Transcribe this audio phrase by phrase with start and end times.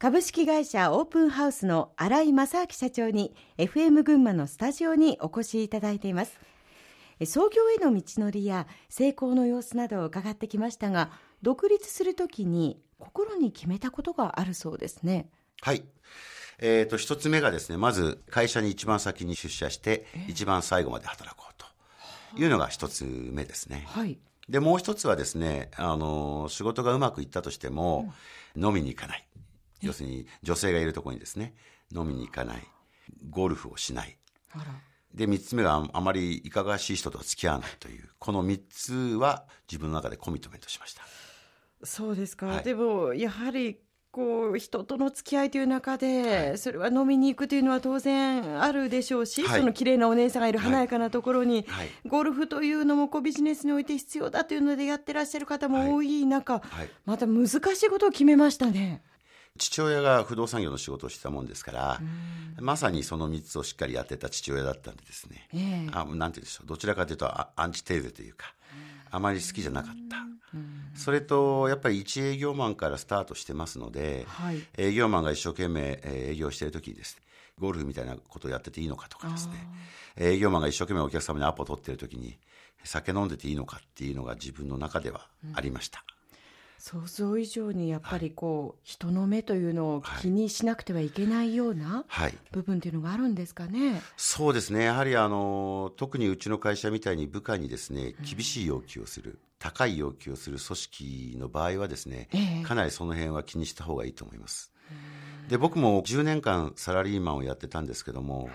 [0.00, 6.40] 株式会社オープンハウスの新井正明社長に FM 群馬のスタジオにお越しいただいています。
[7.26, 11.10] 創業への道のりや成功の様子などを伺ってきましたが
[11.42, 15.28] 独立するときに心に決めたことがあるそうですね。
[15.60, 15.84] はい。
[16.60, 21.54] えーと、一つ目がですねまず会社に一番先に出社して一番最後まで働こう
[22.32, 28.12] というのが一つ目ですね、はい、でもう一つはですねあの仕事がうまくいったとしても、
[28.56, 29.26] うん、飲みに行かない
[29.80, 31.54] 要するに女性がいるところにですね
[31.94, 32.66] 飲みに行かない。
[33.28, 34.16] ゴルフをしない。
[35.14, 38.08] で3つ目があまりいかがわしい人と付き合わないという。
[38.18, 41.02] この3つは自分の中でコミットメントしました。
[41.82, 43.78] そうですか、はい、でもやはり
[44.12, 56.60] こう人との付き合いという中で、はい、それは飲みに行くというのは当然あるでしょうし、はい、その綺麗なお姉さんがいる華やかなところに、はい、ゴルフというのもこうビジネスにおいて必要だというのでやってらっしゃる方も多い中、
[57.04, 59.02] また難しいことを決めましたね。
[59.60, 62.00] 父親が不動産業の仕事をしてたもんですから、
[62.58, 66.66] まさにその3つをしっかりやってた父親だったんでですね、えー、あなんて言うんでしょう。
[66.66, 68.54] どちらかというとアンチテーゼというか
[69.10, 70.16] あまり好きじゃなかった。
[70.98, 77.22] それとやっぱり一営業マンからスタートしてますので、はい、営業マンが一生懸命営業している時にですね
[77.58, 79.54] ゴルフみたいなことをやってていいのかとかですね。
[80.16, 82.38] 営業マンが一生懸命お客様にアポを取っている時に
[82.82, 86.02] 酒飲んでていいのかっていうのが自分の中ではありました。
[86.14, 86.19] うん
[86.80, 92.06] 想像以上にやっぱりこう、はい、人の目というのを気にしなくてはいけないような
[92.52, 94.84] 部分というのがあるんですかね、はい、そうですね。
[94.84, 104.72] やはりあの特にうちの会社みたいに部下にですね厳しい要求をする、うん、高い要求をする組織の場合はですね、えかなりその辺は気にした方がいいと思います。
[105.48, 108.48] で僕も10年間サラリーマンをやってたんですけども、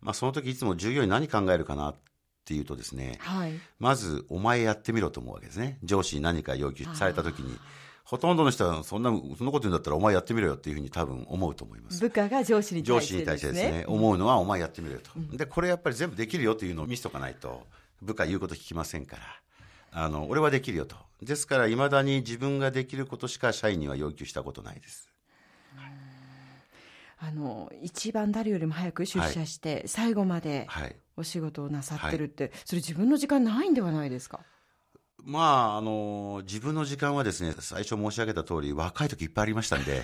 [0.00, 1.96] まあ、その時いつも従業員何考えるかなっ
[2.44, 5.78] ていうとですね、はい、まずお前やってみろと思うわけですね。
[5.82, 7.56] 上司に何か要求された時に
[8.04, 12.00] ほとんどの人はそんなそんなこと言うんだったらお前やってみろよっていうふうに多分思うと思います。
[12.00, 17.66] 部下が上司に対して、ね、上司に対してですね、思うのはお前やってみろよと、うん、でこれやっぱり全部できるよっていうのを見せとかないと
[18.02, 19.22] 部下言うこと聞きませんから
[19.90, 20.96] あの俺はできるよと。
[21.22, 25.08] ですからいまだに自分ができることしか社員には要求したことないです。
[27.16, 30.68] あの一番誰よりも早く出社して、はい、最後まで
[31.16, 34.40] お仕事をなさってるって、はい、それ自分の時間ないんではないですか？
[35.22, 40.02] まあ、あの自分の時間はですね最初申し上げた通り若い時いっぱいありましたんで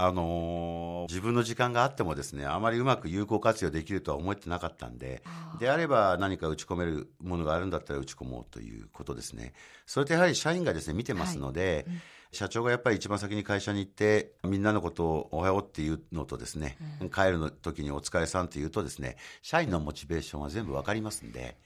[0.00, 5.24] あの自分の時間があってもですねあまりうまく有効活用できるとは思ってなかったんで
[5.58, 9.54] であれば何か打ち込めるものがあるんだったら打ち込もうということですね。
[9.86, 11.96] それとやはり社員がですね見てますので、はい。
[11.96, 12.02] うん。
[12.30, 21.56] 社長がやっぱり一番先に会社に行ってみんなのことをおはようっていうのとですね、うん、帰るの時にお疲れさんって言うとですね社員のモチベーションは全部わかりますんで。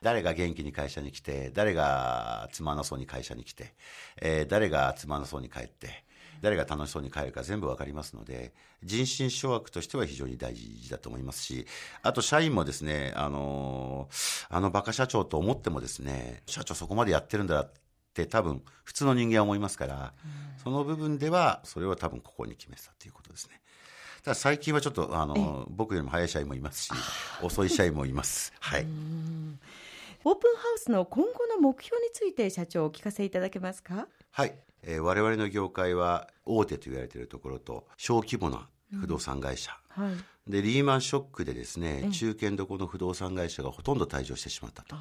[0.00, 3.74] 誰が元気に会社に来て、誰がつまなそうに会社に来て、
[4.22, 6.04] えー、誰がつまなそうに帰って、
[6.40, 11.66] 誰が楽しそうに帰るか全部わかりますので、人心掌握としては非常に大事だと思いますし、
[12.02, 14.08] あと社員もですね、あの
[14.48, 17.72] あのバカ社長と思ってもですね、社長そこまでやってるんだっ
[18.14, 23.60] て多分普通の人間は思いますから、うん、その部分ではそれは多分ここに決めてたということですね。
[24.24, 26.90] ただ最近はちょっとあの僕よりも早い社員もいますし
[27.42, 28.52] 遅い社員もいます。
[28.58, 28.86] はい。
[30.24, 34.08] オープンハウスの今後の目標について社長お聞かせいただけますか？
[34.32, 34.54] はい。
[34.82, 38.68] えー、我々の業界は大手と言われているところと小規模な
[39.00, 40.14] 不動産会社、うんはい、
[40.50, 44.96] でリーマンショックでですね中堅どころの不動産会社がほとんど退場してしまったと。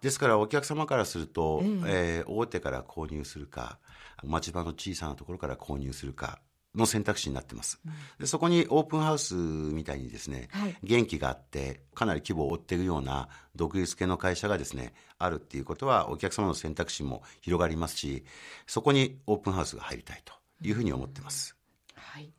[0.00, 3.78] ですからお客様からすると、えー、えー、大手から購入するか
[4.24, 6.40] 町場の小さなところから購入するか
[6.74, 7.80] の選択肢になってます、
[8.18, 18.24] でそこにオープンハウスみたいにですね、はい、元気があってかなり規模を追っているような独立系の会社がですねあるっていうことはお客様の選択肢も広がりますし
[18.66, 20.32] そこにオープンハウスが入りたいと
[20.66, 21.56] いうふうに思ってます、
[21.94, 22.32] はい、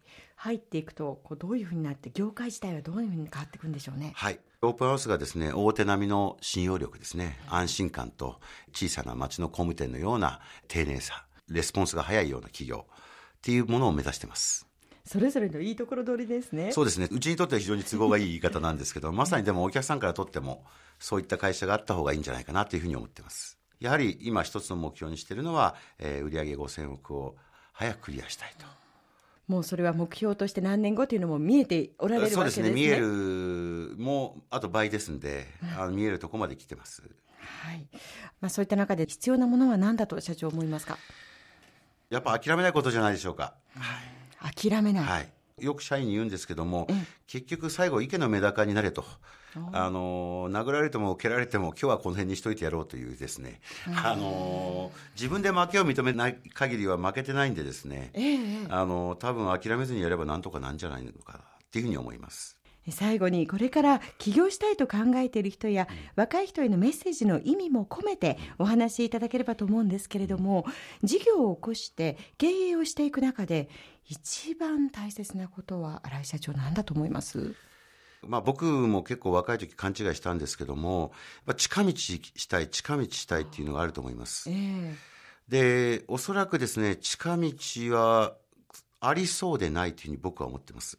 [0.44, 4.12] 入っていくとこうどういうふうになって業界自体はどういうふうに変わっていくんでしょうね。
[4.14, 4.40] はい。
[4.62, 7.40] オープンハウスがですね大手並みの信用力ですね。
[7.48, 8.42] 安心感と
[8.74, 12.86] 小さな町の工務店のような丁寧さレスポンスが早いような企業
[13.44, 14.66] っていうものを目指してます。
[15.06, 16.72] それぞれのいいところ取りですね。
[16.72, 17.10] そうですね。
[17.12, 20.64] うちにとっては非常に都合がいい言い方なんですけど、 まさにでもお客さんからとっても、
[20.98, 23.60] そういった会社があった方がいいんじゃないかなというふうに思ってます。
[23.82, 27.36] やはり今一つの目標にしているのは、えー、売上5000億を
[27.74, 28.66] 早くクリアしたいと。
[29.50, 32.68] もうそれは目標として何年後というのも見えておられるわけですね。
[32.68, 32.82] そうですね。
[32.82, 35.48] 見える、もうあと倍ですんで、
[35.78, 37.02] あの見えるところまで来てます。
[37.40, 37.86] はい。
[38.40, 40.98] まあそういった中で必要なものは何だと社長思いますか？
[42.14, 43.56] やっぱ諦めないことじゃないでしょうか。
[43.76, 46.88] はい、諦めない、はい、よく社員に言うんですけども、
[47.26, 49.04] 結局最後池のメダカになれと。
[49.72, 53.62] あの殴られても蹴られても今日はこの辺にしといてやろうというですね、
[54.04, 62.58] あの自分で負けを認めない限りは負けてないんでですね、えー、あの多分諦めずにやればなんとかなんじゃないのかっていうふうに思います。
[62.92, 70.66] 最後にこれから起業したいと考えている人や、若い人へのメッセージの意味も込めてお話しいただければと思うんですけれども
[71.04, 73.70] 事業を起こして経営をしていく中で
[74.08, 77.56] 一番大切なことは新井社長何だと思います？
[78.26, 81.12] まあ、僕も結構若い時勘違いしたんですけども
[81.58, 84.96] 近道したい近道したいっていうのがあると思います、えー、
[85.50, 87.52] でおそらくですね近道
[87.94, 88.36] は
[89.06, 90.98] ありそうでないというふうに僕は思ってます、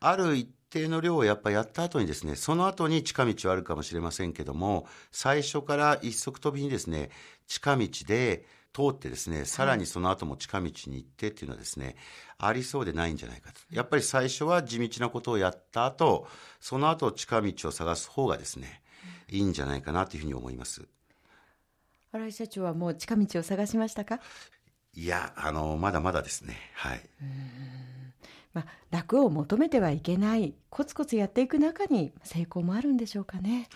[0.00, 7.10] ある一定の量をやっぱやった後にですね、その後に近道はあるかもしれませんけども、最初から一足飛びにですね、
[7.46, 11.94] 近道で通ってですね、さらにその後も近道に行ってっていうのはですね、
[12.38, 13.60] ありそうでないんじゃないかと。
[13.70, 16.26] やっぱり最初は地道なことをやった後、
[16.58, 18.82] その後近道を探す方がですね、
[19.28, 20.88] いいんじゃないかなというふうに思います。
[22.10, 24.18] 新井社長はもう近道を探しましたか？
[24.96, 26.56] いや、あの、まだまだですね。
[26.74, 27.00] はい。
[28.52, 33.68] まあ、楽を求めてはいけないコツコツやっていく中に成功もあるんでしょうかね。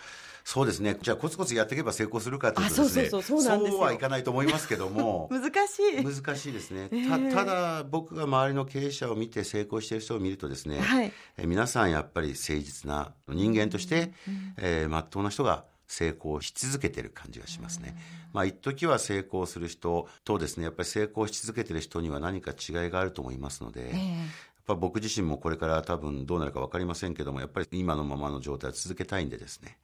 [0.45, 0.97] そうですね。
[1.03, 6.03] じゃあコツコツやっていけば成功するかというとですね、そうそうそうそうはいかないと思いますけども、 難しい。
[6.03, 6.89] 難しいですね。
[6.91, 17.97] えー、たただ僕が周りの経営者を見て成功している人を見るとですね、はい、え皆さんやっぱり誠実な人間として、うん、えー、真っ当な人が成功し続けてる感じがしますね。
[18.33, 29.79] まあ一時は成功する人とですね、やっぱり成功し続けてる人には何か違いがあると思いますので、えー、僕自身もこれから多分どうなるか分かりませんけども、やっぱり今のままの状態を続けたいんでですね、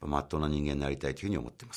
[0.00, 1.68] まっとうな人間になりたいというふうに思ってい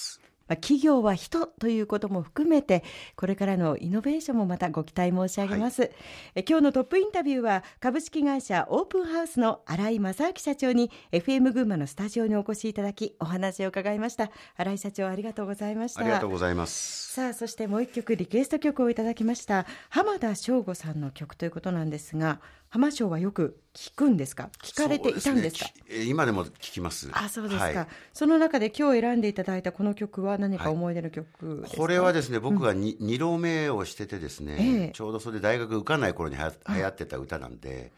[0.51, 0.62] ます。
[0.62, 2.83] 企業は人ということも含めて
[3.15, 5.92] これからのイノベーションもまたご期待申し上げます、はい、
[6.36, 14.31] え今日のトップインタビューは株式会社オープンハウスの新井正明社長に FM 群馬のスタジオにお越しいただきお話を伺いました。
[14.57, 16.01] 新井社長ありがとうございました。
[16.01, 17.12] ありがとうございます。
[17.12, 22.39] さあそしてもう一曲リクエスト曲をいただきました浜田省吾さんの曲ということなんですが
[22.72, 24.50] 浜省はよく聞くんですか？
[24.64, 27.10] 聞かれていたんですか、ね、今でも聞きます。
[27.12, 37.92] あそうですか、はい、その中で今日選んでいただいたこの曲は何か思い出の曲、はい、これはですね僕が 2,、うん、2浪目をしててですね、ええ、ちょうどそれで大学受かんない頃には流行ってた歌なんで、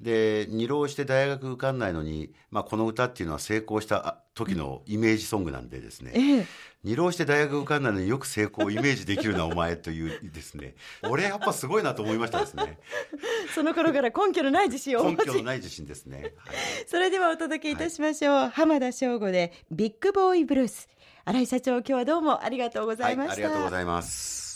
[0.00, 6.46] で二浪して大学受かんないのに、まあ、この歌っていうのは成功した時のイメージソングなんでですね、ええ、
[6.84, 10.74] 二浪して大学受かんないのによく成功をイメージできるなお前というですね。
[11.02, 12.78] 俺やっぱすごいなと思いましたですね。
[13.54, 16.54] その頃から根拠のない自信を 根拠のない自信ですね、はい、
[16.88, 20.88] それではお届けいたしましょう、はい、浜田省吾でビッグボーイブルース。
[21.24, 24.51] 新井社長今日はどうもありがとうございました、はい、ありがとうございます